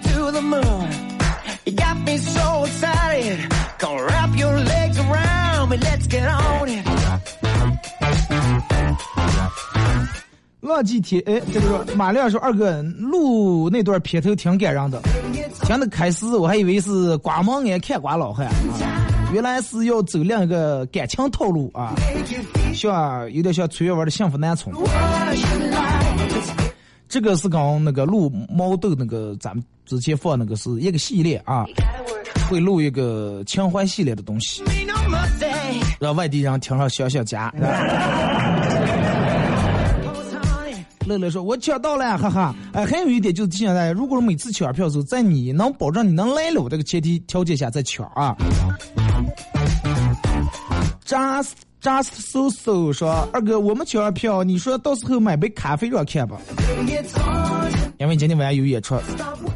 [10.66, 10.82] To the moon.
[10.82, 10.82] You got me so excited.
[10.82, 10.82] Gonna wrap your legs around me.
[10.82, 10.82] Let's get on it.
[10.82, 15.00] 浪迹天，哎，这个马亮说二哥录那段片头挺感人的，
[15.62, 18.50] 听的开始我还以为是刮目眼看瓜老汉，
[19.32, 21.94] 原来是要走另一个感情套路啊，
[22.74, 24.74] 像有点像崔月文的幸福南村。
[27.08, 31.64] 这个是跟那个录毛豆那个咱们之前放那个是一个系列啊，
[32.50, 34.64] 会录一个情怀系列的东西，
[36.00, 37.54] 让外地人听上想想家。
[41.06, 42.54] 乐乐说：“我抢到了，哈哈！
[42.72, 48.36] 哎，还有一点就是提醒大家，如果每次抢票的时候，在你能保证你能来了这个前提条件下再抢啊。
[51.06, 56.36] ”Just Just So So 说：“二哥，我们抢完票，你说到时候买杯咖啡让看吧，
[57.98, 58.96] 因为今天晚上有演出，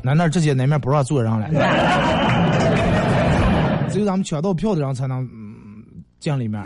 [0.03, 1.49] 那那直接那面不让坐人了，
[3.91, 5.83] 只有咱们抢到票的人才能嗯
[6.21, 6.63] 进里面。”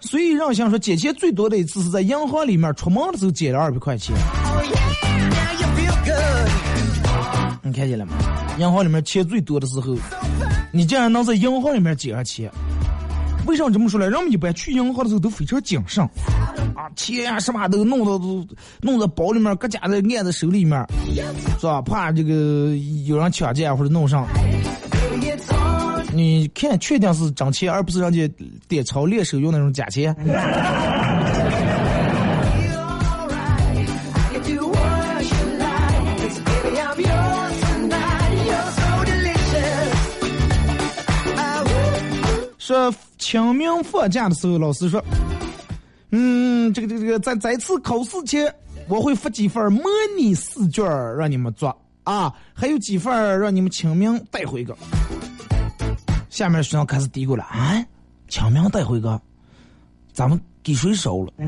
[0.00, 4.16] 所以让想说，借钱最多的一次是在银行里面出门的时候借了二百块钱。
[7.62, 8.12] 你看见了吗？
[8.58, 9.94] 银行里面钱最多的时候，
[10.72, 12.50] 你竟然能在银行里面借上钱，
[13.46, 14.08] 为什么这么说呢？
[14.08, 16.02] 人们一般去银行的时候都非常谨慎，
[16.74, 18.46] 啊，钱呀什么都弄到都
[18.80, 20.82] 弄在包里面，搁家的按在手里面，
[21.60, 21.82] 是吧？
[21.82, 22.74] 怕这个
[23.06, 24.26] 有人抢劫或者弄上。
[26.18, 28.28] 你看，确定是真钱，而不是人家
[28.66, 30.12] 点钞练手用那种假钱。
[42.58, 45.02] 说清明放假的时候，老师说，
[46.10, 48.52] 嗯，这个这个这个，在再次考试前，
[48.88, 49.82] 我会发几份模
[50.18, 50.84] 拟试卷
[51.16, 54.76] 让你们做啊，还有几份让你们清明带回个。
[56.38, 57.84] 下面学生开始嘀咕了啊，
[58.28, 59.20] 清明带回个，
[60.12, 61.32] 咱们给谁收了？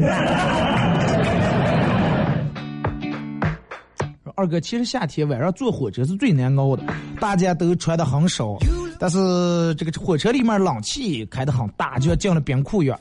[4.34, 6.82] 二哥，其实夏天晚上坐火车是最难熬的，
[7.20, 8.58] 大家都穿的很少，
[8.98, 12.98] 但是这个火车里面冷气开的很大，就像进了冰库一样，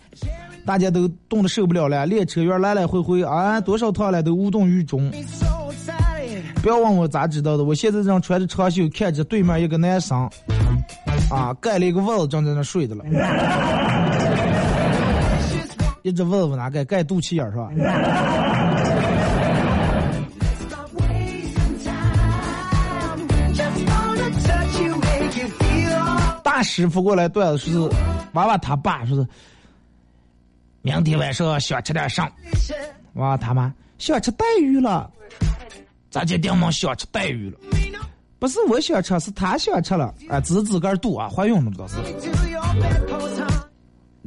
[0.67, 2.05] 大家都冻得受不了了。
[2.05, 5.11] 列车员来来回回啊，多少趟了都无动于衷。
[6.61, 10.29] 不要问我咋知道的，我现在正穿着长袖，看着对面一个男生，
[11.31, 13.05] 啊，盖了一个袜子正在那睡着了，
[16.03, 16.83] 一只袜子哪盖？
[16.83, 17.69] 盖肚脐眼是吧？
[26.43, 27.95] 大师傅过来段子说是
[28.33, 29.25] 娃娃他爸说是，
[30.81, 32.29] 明天晚上想吃点啥？
[33.13, 35.09] 娃娃他妈想吃带鱼了，
[36.09, 37.57] 咋就定能想吃带鱼了？
[38.39, 40.13] 不是我想吃，是他想吃了。
[40.29, 41.95] 啊，自自个儿赌啊，怀孕了不都是？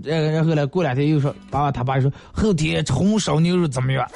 [0.02, 4.06] 然然后呢，过两天又说爸爸他爸说后天红烧牛肉怎么样？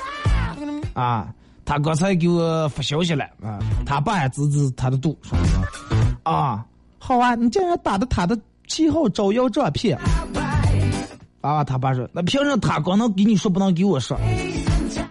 [0.95, 1.33] 啊，
[1.65, 5.39] 他刚才给我发消息了啊，他爸也指指他的肚说
[6.25, 6.65] 啊。
[6.99, 8.37] 好啊，你竟然打的他的
[8.67, 9.97] 旗号招摇撞骗！
[11.41, 14.19] 爸爸他爸说：“那凭什么他光能给你说，不能给我说？”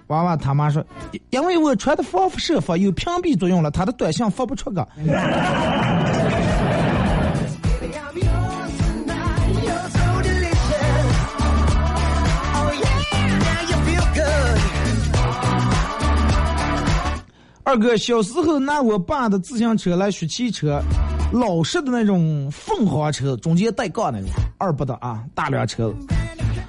[0.07, 0.85] 娃娃他妈说
[1.31, 4.87] ：“因为我传的防辐射法有屏蔽作用了，他的短信发不出个。”
[17.63, 20.79] 二哥小时候拿我爸的自行车来学骑车。
[21.33, 24.29] 老式的那种凤凰车，中间带杠那种
[24.59, 25.91] 二八的啊，大辆车。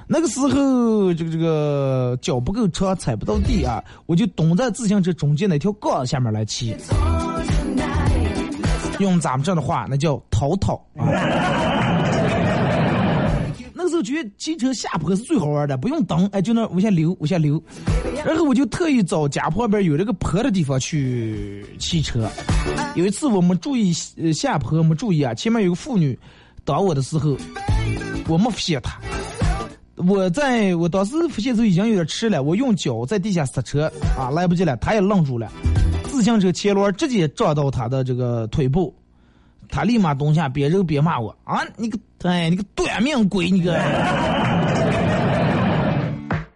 [0.08, 6.76] 那个时候，这个这个脚不够长，踩不到地啊，我就蹲在自行车中间那条杠下面来骑。
[9.00, 11.04] 用咱们这的话，那叫逃逃啊。
[13.74, 17.62] 那个时候觉得骑车下坡是最好玩的，不用蹬，哎，就那往下溜，往下溜。
[18.24, 22.28] 然后我就特意找家旁边有这个坡的地方去骑车。
[22.94, 23.92] 有一次我们注意
[24.32, 26.18] 下坡，没注意啊，前面有个妇女
[26.64, 27.36] 挡我的时候，
[28.28, 28.98] 我没撇她。
[29.96, 35.50] 我在我当时发现时已经有点迟了，我用脚在地下刹车啊，来不及了，他也愣住了，
[36.10, 38.94] 自行车前轮直接撞到他的这个腿部，
[39.70, 43.72] 他立马蹲下，边揉边骂我啊，你个哎，你个短命鬼，你个。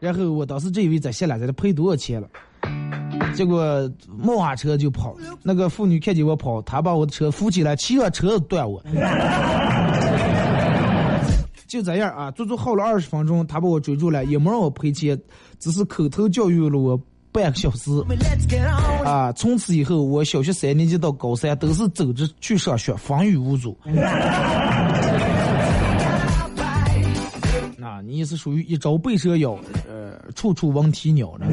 [0.00, 2.28] 然后我当时这以为在下来，在这赔多少钱了？
[3.34, 8.82] 结果冒下车就跑，那个妇女看见我跑，她把我的车扶起来，骑上车子断我。
[11.70, 15.16] 就这样啊，足足耗了二十分钟，他把我追住了，也没让我赔钱，
[15.60, 17.00] 只是口头教育了我
[17.30, 17.92] 半个小时。
[19.04, 23.78] 啊，从此以后，我小学三年级到高三都是走着去上学，风雨无阻。
[27.80, 29.52] 啊，你也是属于一朝被蛇咬，
[29.88, 31.46] 呃，处处闻啼鸟呢。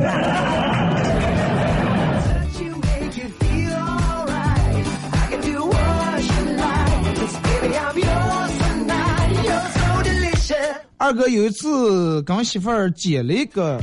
[10.98, 13.80] 二哥有一次跟媳妇儿捡了一个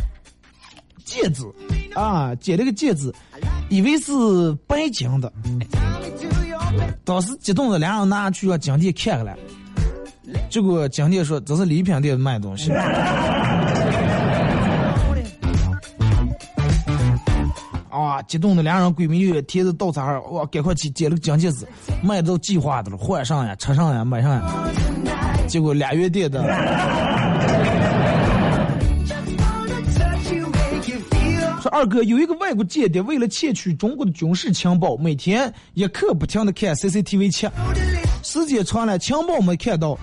[1.05, 1.45] 戒指，
[1.95, 3.13] 啊，捡了个戒指，
[3.69, 4.13] 以为是
[4.67, 5.33] 白金的，
[7.05, 9.37] 当时激动的两人拿去让金店看看了，
[10.51, 12.73] 结果金店说这是礼品店卖东西。
[17.91, 21.65] 啊，激动的两人闺蜜又提着稻草，哇，赶快去捡了个金戒指，
[22.03, 24.43] 卖都计划的了，换上呀，吃上呀，买上呀。
[25.47, 26.43] 结果俩月电的。
[31.61, 37.49] 说二哥有一个外国间谍，为了窃取中国的军事情报，每天一刻不停的看 CCTV 七，
[38.23, 39.99] 时间长了情报没看到，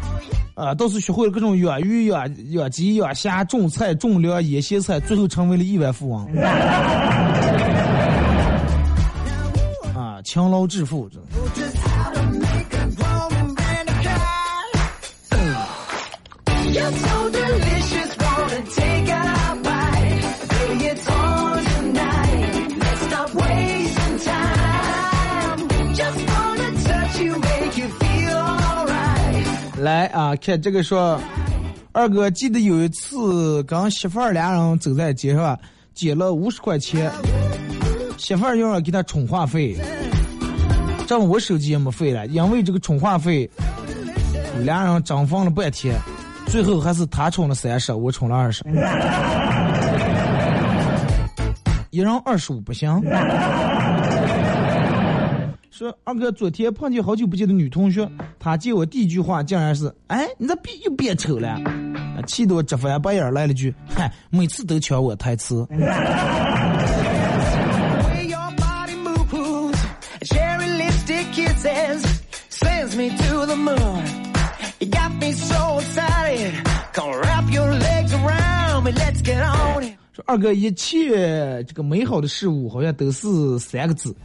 [0.55, 6.25] 啊，倒是学会了各种养鱼、养养鸡、养虾、种菜、种粮、腌咸菜，最后成为了亿万富翁。
[9.95, 11.27] 啊，勤劳致富，真的。
[29.77, 31.19] 来啊，看这个说，
[31.91, 35.59] 二哥记得有一次跟媳妇儿俩人走在街上，
[35.95, 37.11] 捡了五十块钱，
[38.15, 39.75] 媳妇儿要让给他充话费，
[41.07, 43.49] 这我手机也没费了，因为这个充话费，
[44.59, 45.99] 俩人争分了半天，
[46.51, 48.61] 最后还是他充了三十，我充了二十。
[51.89, 52.89] 一人二十五不行。
[55.71, 58.05] 说二哥，昨天碰见好久不见的女同学，
[58.37, 65.65] 她见我第一句话竟然是：“哎，你咋变又变丑了。”啊气得我直翻白眼来了句：“嗨，每次都抢我台词。
[80.13, 84.15] 说二哥，一切这个美好的事物好像都是三个字，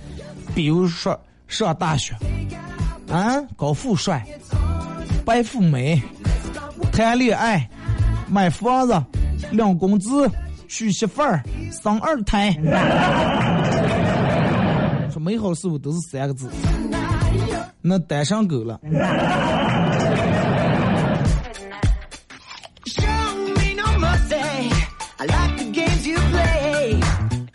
[0.54, 2.14] 比如说上大学，
[3.09, 4.26] 啊，高富帅，
[5.24, 6.02] 白富美，
[6.90, 7.68] 谈恋爱，
[8.28, 9.00] 买房子，
[9.52, 10.28] 领工资，
[10.66, 12.52] 娶媳妇儿，生二胎。
[15.12, 16.50] 说美好事物都是三个字，
[17.80, 18.80] 那单上狗了。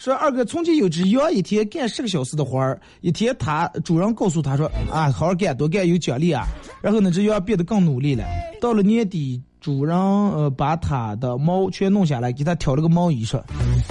[0.01, 6.43] 说二哥，从前有只羊，一天干十个小时的活儿，一天他主人告诉他说啊，好好干，多干有奖励啊。
[6.81, 8.23] 然后呢只羊变得更努力了。
[8.59, 13.39] 到了年底，主人呃把他的毛全弄下来，给他挑了个毛衣，说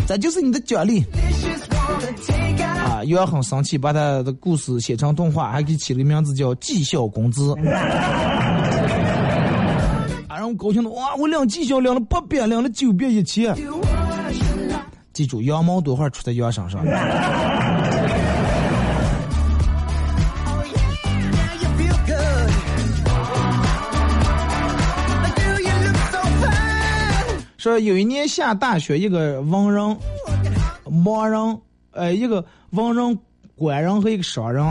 [0.08, 1.00] 这就是你的奖励
[2.84, 3.04] 啊。
[3.04, 7.54] 羊很生气，把他的故事写成动画，还给起了个名字叫绩效工资。
[10.26, 11.14] 啊，让我高兴的哇！
[11.14, 13.54] 我领绩效领了八遍，领了九遍一千。
[15.20, 16.82] 记住，羊毛多会儿出在羊身上。
[27.58, 29.94] 说有一年下大雪，一个文人、
[30.86, 31.60] 盲人，
[31.90, 33.18] 呃，一个文人、
[33.54, 34.64] 官人和一个商人，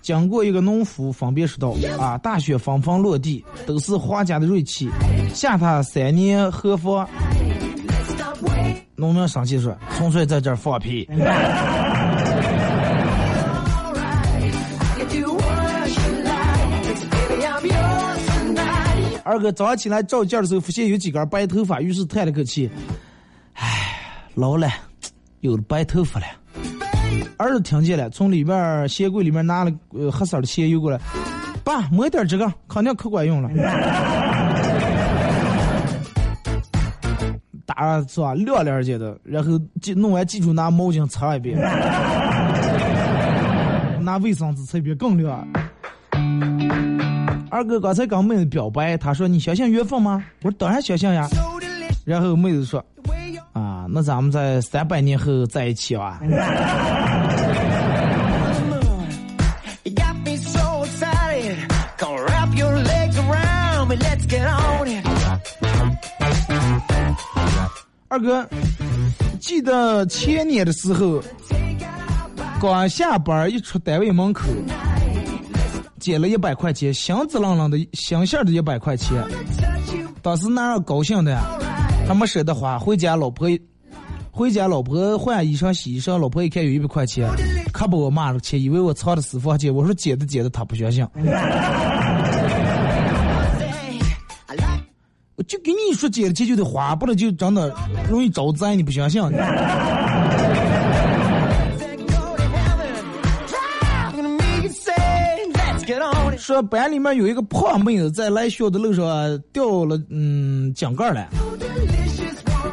[0.00, 4.88] 经过一个农夫，分别说道：“啊，大雪纷纷落地，都是皇家的锐气，
[5.34, 7.06] 下他三年何妨？”
[8.96, 11.08] 农民生气说：“纯粹在这儿放屁。”
[19.26, 22.70] 二哥早上起来照镜的时候，发现有几根白头发，于是叹了口气
[23.54, 23.98] ：“唉，
[24.34, 24.68] 老了，
[25.40, 26.26] 有了白头发了。”
[27.36, 31.00] 儿子听见了，从里边鞋柜里面拿了呃黑色的鞋油过来，
[31.64, 33.48] 爸抹点这个，肯定可管用了。
[37.74, 41.58] 啊是吧，亮亮姐的，然后记弄完记住拿毛巾擦一遍，
[44.00, 45.46] 拿卫生纸擦一遍更亮。
[47.50, 50.24] 二哥刚才跟妹子表白，他说你相信缘分吗？
[50.42, 51.28] 我说当然相信呀。
[52.04, 52.84] 然后妹子说
[53.52, 56.20] 啊，那咱们在三百年后在一起吧。
[68.14, 68.48] 二哥，
[69.40, 71.20] 记得前年的时候，
[72.60, 74.44] 刚下班一出单位门口，
[75.98, 79.20] 捡了一百块钱，香滋愣愣的新鲜的一百块钱。
[80.22, 81.42] 当时那样高兴的呀，
[82.06, 83.48] 还没舍得花，回家老婆，
[84.30, 87.28] 回家老婆换衣裳洗衣裳，老婆一看有一百块钱，
[87.72, 89.74] 可把我骂了去，以为我藏的私房钱。
[89.74, 91.04] 我说捡的捡的，他不相信。
[95.36, 97.74] 我就跟你说，捡了钱就得花，不然就真的
[98.08, 99.20] 容易招灾，你不相信？
[106.38, 109.04] 说班里面有一个胖妹子在来学校的路上
[109.52, 111.26] 掉了嗯井盖了，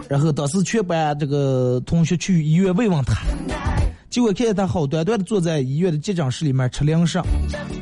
[0.09, 3.21] 然后当时全班这个同学去医院慰问她，
[4.11, 7.21] 结果看见他好端端的坐在医院的急诊室里面吃零食，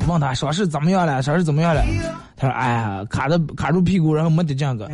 [0.06, 1.82] 问他伤势怎么样了，伤势怎么样了？
[2.36, 4.88] 他说：“哎呀，卡着卡住屁股，然后没得这样个，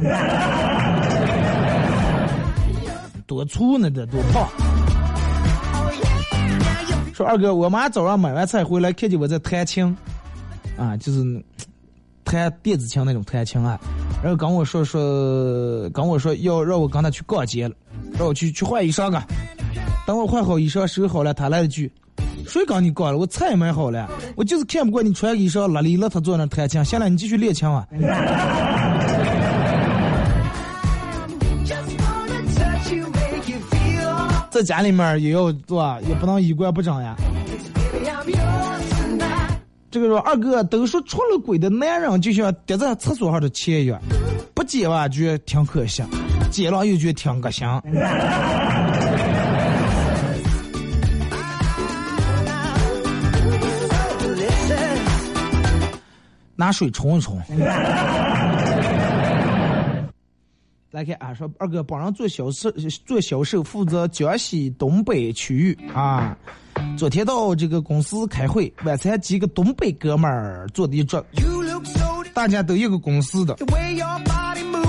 [3.26, 4.44] 多粗呢，这多胖。”
[7.12, 9.94] 说二哥，我妈早上买完菜回来，看见我在弹琴，
[10.78, 11.22] 啊，就是
[12.24, 13.78] 弹电子琴那种弹琴啊，
[14.22, 17.74] 然后跟我说说，跟我说要让我跟她去逛街了，
[18.18, 19.22] 让我去去换衣裳啊。
[20.06, 21.90] 等我换好衣裳收好了，他来了句
[22.46, 23.18] ：“谁跟你逛了？
[23.18, 26.84] 我菜买好了，我就是看不惯你穿衣裳邋里邋遢坐那弹琴。
[26.84, 27.84] 行了，你继续练琴啊。
[34.48, 37.16] 在家里面也要做啊，也不能衣冠不整呀。
[39.90, 44.00] 这个说二哥都说出了轨的男人就像跌在厕所上的钱一样，
[44.54, 46.02] 不捡吧觉得挺可惜，
[46.50, 47.66] 捡了又觉得挺恶心。
[56.56, 57.40] 拿水冲一冲。
[60.92, 62.70] 来看啊，说二哥帮人做销售，
[63.04, 66.34] 做销售负责江西东北区域啊。
[66.96, 71.22] 昨天到这个公司开会，晚餐几个东北哥们儿坐的一桌，
[72.32, 73.54] 大家都一个公司的，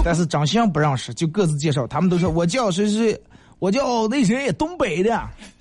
[0.03, 1.86] 但是长相不认识，就各自介绍。
[1.88, 3.22] 他们都说我叫谁谁谁，
[3.59, 5.09] 我叫那谁，东北的。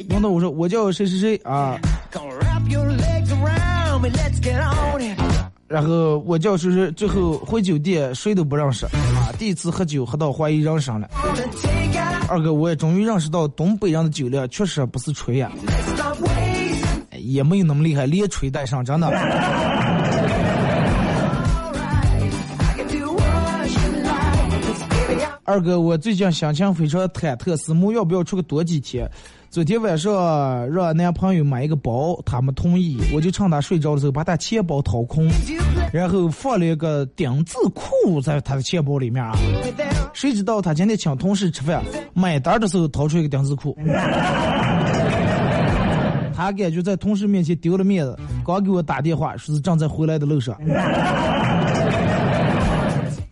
[0.09, 1.77] 然后我说我叫谁谁谁啊。
[5.69, 8.91] 然后我叫叔叔，最后回酒店谁都不认识啊。
[9.39, 11.09] 第一次喝酒喝到怀疑人生了。
[12.29, 15.51] 二哥，我也终于认识到东北人的酒量确实不是吹呀。
[17.19, 19.09] 也没有那么厉害，连吹带上，真的。
[25.43, 29.09] 二哥，我最近心情非常忐忑，思慕要不要出个多几天？
[29.57, 35.27] 昨天晚上让男朋友买一个包，他没同意，我就趁他睡着的时候把他钱包掏空，
[35.91, 39.35] 然后放了一个丁字裤在他的钱包里面啊。
[40.13, 41.83] 谁知道他今天请同事吃饭，
[42.13, 43.75] 买单的时候掏出一个丁字裤。
[46.37, 48.15] 他感觉在同事面前丢了面子，
[48.47, 50.55] 刚给我打电话，说是正在回来的路上，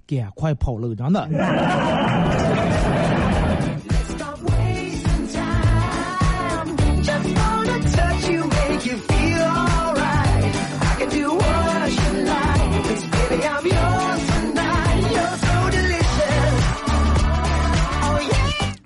[0.09, 1.29] 赶快跑路，真的。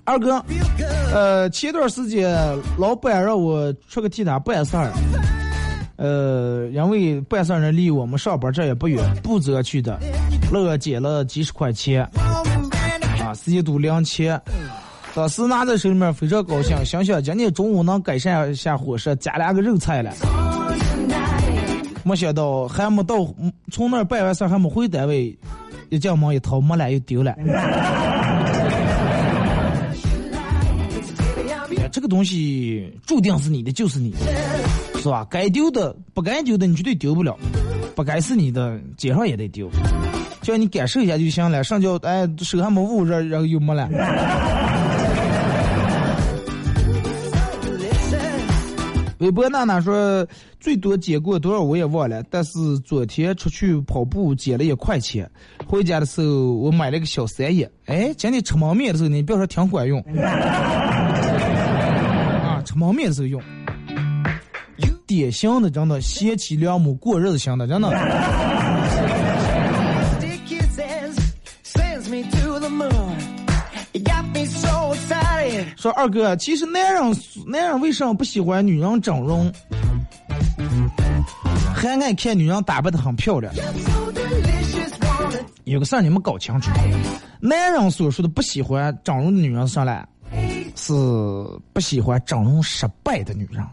[0.09, 0.43] 二哥，
[1.13, 2.35] 呃，前段时间
[2.79, 4.91] 老板让我出个替他办事儿，
[5.97, 9.99] 呃，因为办事人离我们上班这也不远，不择去的，
[10.51, 12.01] 乐捡了几十块钱，
[13.23, 14.41] 啊，时间都两千，
[15.13, 20.11] 当时拿在手里面非常高兴，想想今天中午能改善一下伙食，加两个肉菜了。
[22.03, 23.15] 没想到还没到，
[23.71, 25.37] 从那儿办完事还没回单位，
[25.89, 27.35] 一进门一掏没了，又丢了。
[31.91, 34.17] 这个东西注定是你的，就是你的，
[35.01, 35.25] 是吧？
[35.29, 37.33] 该丢的不该丢的，你绝对丢不了；
[37.95, 39.69] 不该是你的，街上也得丢。
[40.41, 41.63] 叫你感受一下就行了。
[41.63, 43.89] 上交哎，手还没捂热，然后又没了。
[49.19, 50.25] 微博娜娜说，
[50.61, 55.29] 最多捡过多少我也忘了，但是昨天出去跑步捡了一块钱，
[55.67, 57.69] 回家的时候我买了个小三叶。
[57.85, 60.01] 哎，今天吃毛面的时候，你别说挺管用。
[62.69, 63.41] 吃焖面时候用，
[65.07, 67.89] 典型的真的贤妻良母过日子型的，真的。
[75.75, 77.17] 说二哥，其实男人
[77.47, 79.51] 男人为什么不喜欢女人整容，
[81.73, 83.51] 还爱看女人打扮的很漂亮？
[85.63, 86.69] 有个事儿你们搞清楚，
[87.39, 90.07] 男人所说的不喜欢整容的女人上来。
[90.75, 90.93] 是
[91.73, 93.63] 不喜欢整容失败的女人，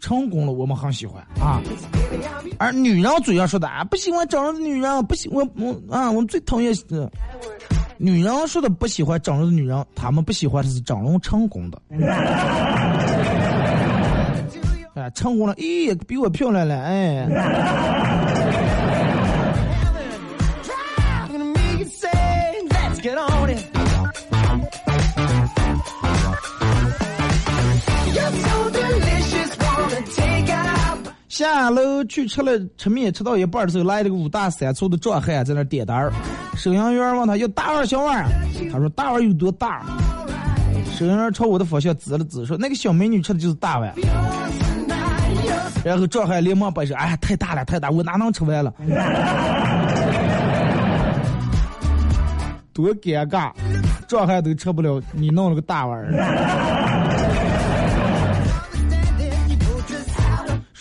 [0.00, 1.60] 成功了我们很喜欢啊。
[2.58, 6.84] 而女人嘴上说的啊，不喜欢整容的女人，不喜欢我啊，我们最讨厌是
[7.98, 11.80] 女人说的不喜欢整容的女人，她们不喜欢的是整容成功的。
[14.94, 17.26] 哎，成功了，咦，比我漂亮了，哎。
[31.36, 36.10] 下楼去吃了吃面，吃到一半的时候，来了个五大三粗的壮汉在那点单儿。
[36.56, 38.24] 收银员问他要大碗小碗，
[38.72, 39.84] 他说大碗有多大？
[40.92, 43.92] 收银员朝我的方向指了指，说那个小美女吃的就是大碗。
[45.84, 48.72] 然后壮汉连忙摆手，哎，太大了，太大，我哪能吃完了？
[52.72, 53.52] 多尴尬，
[54.08, 56.02] 壮汉都吃不了，你弄了个大碗。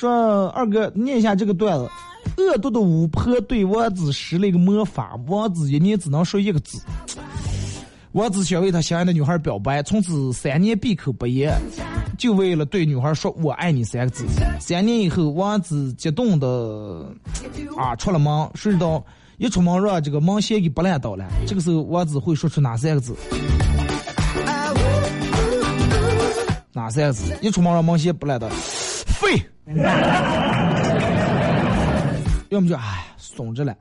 [0.05, 1.89] 说二哥念一下这个段子：
[2.37, 6.79] 恶毒的巫婆对王子施了一个魔法，王子一年只能说一个字。
[8.11, 11.51] 王子想为他心爱的女孩表白，从此三年闭口不言，
[12.17, 14.23] 就为了对女孩说“我爱你”三个字。
[14.57, 17.05] 三年以后，王子激动的
[17.75, 19.03] 啊出了门，谁知道
[19.37, 21.25] 一出门让这个门线给拨烂倒了。
[21.45, 23.13] 这个时候，王子会说出哪三个字？
[26.71, 27.37] 哪三个字？
[27.41, 28.47] 一出门让门线拨烂倒，
[29.19, 29.41] 废。
[32.49, 32.81] 要么就哎，
[33.17, 33.75] 怂着了。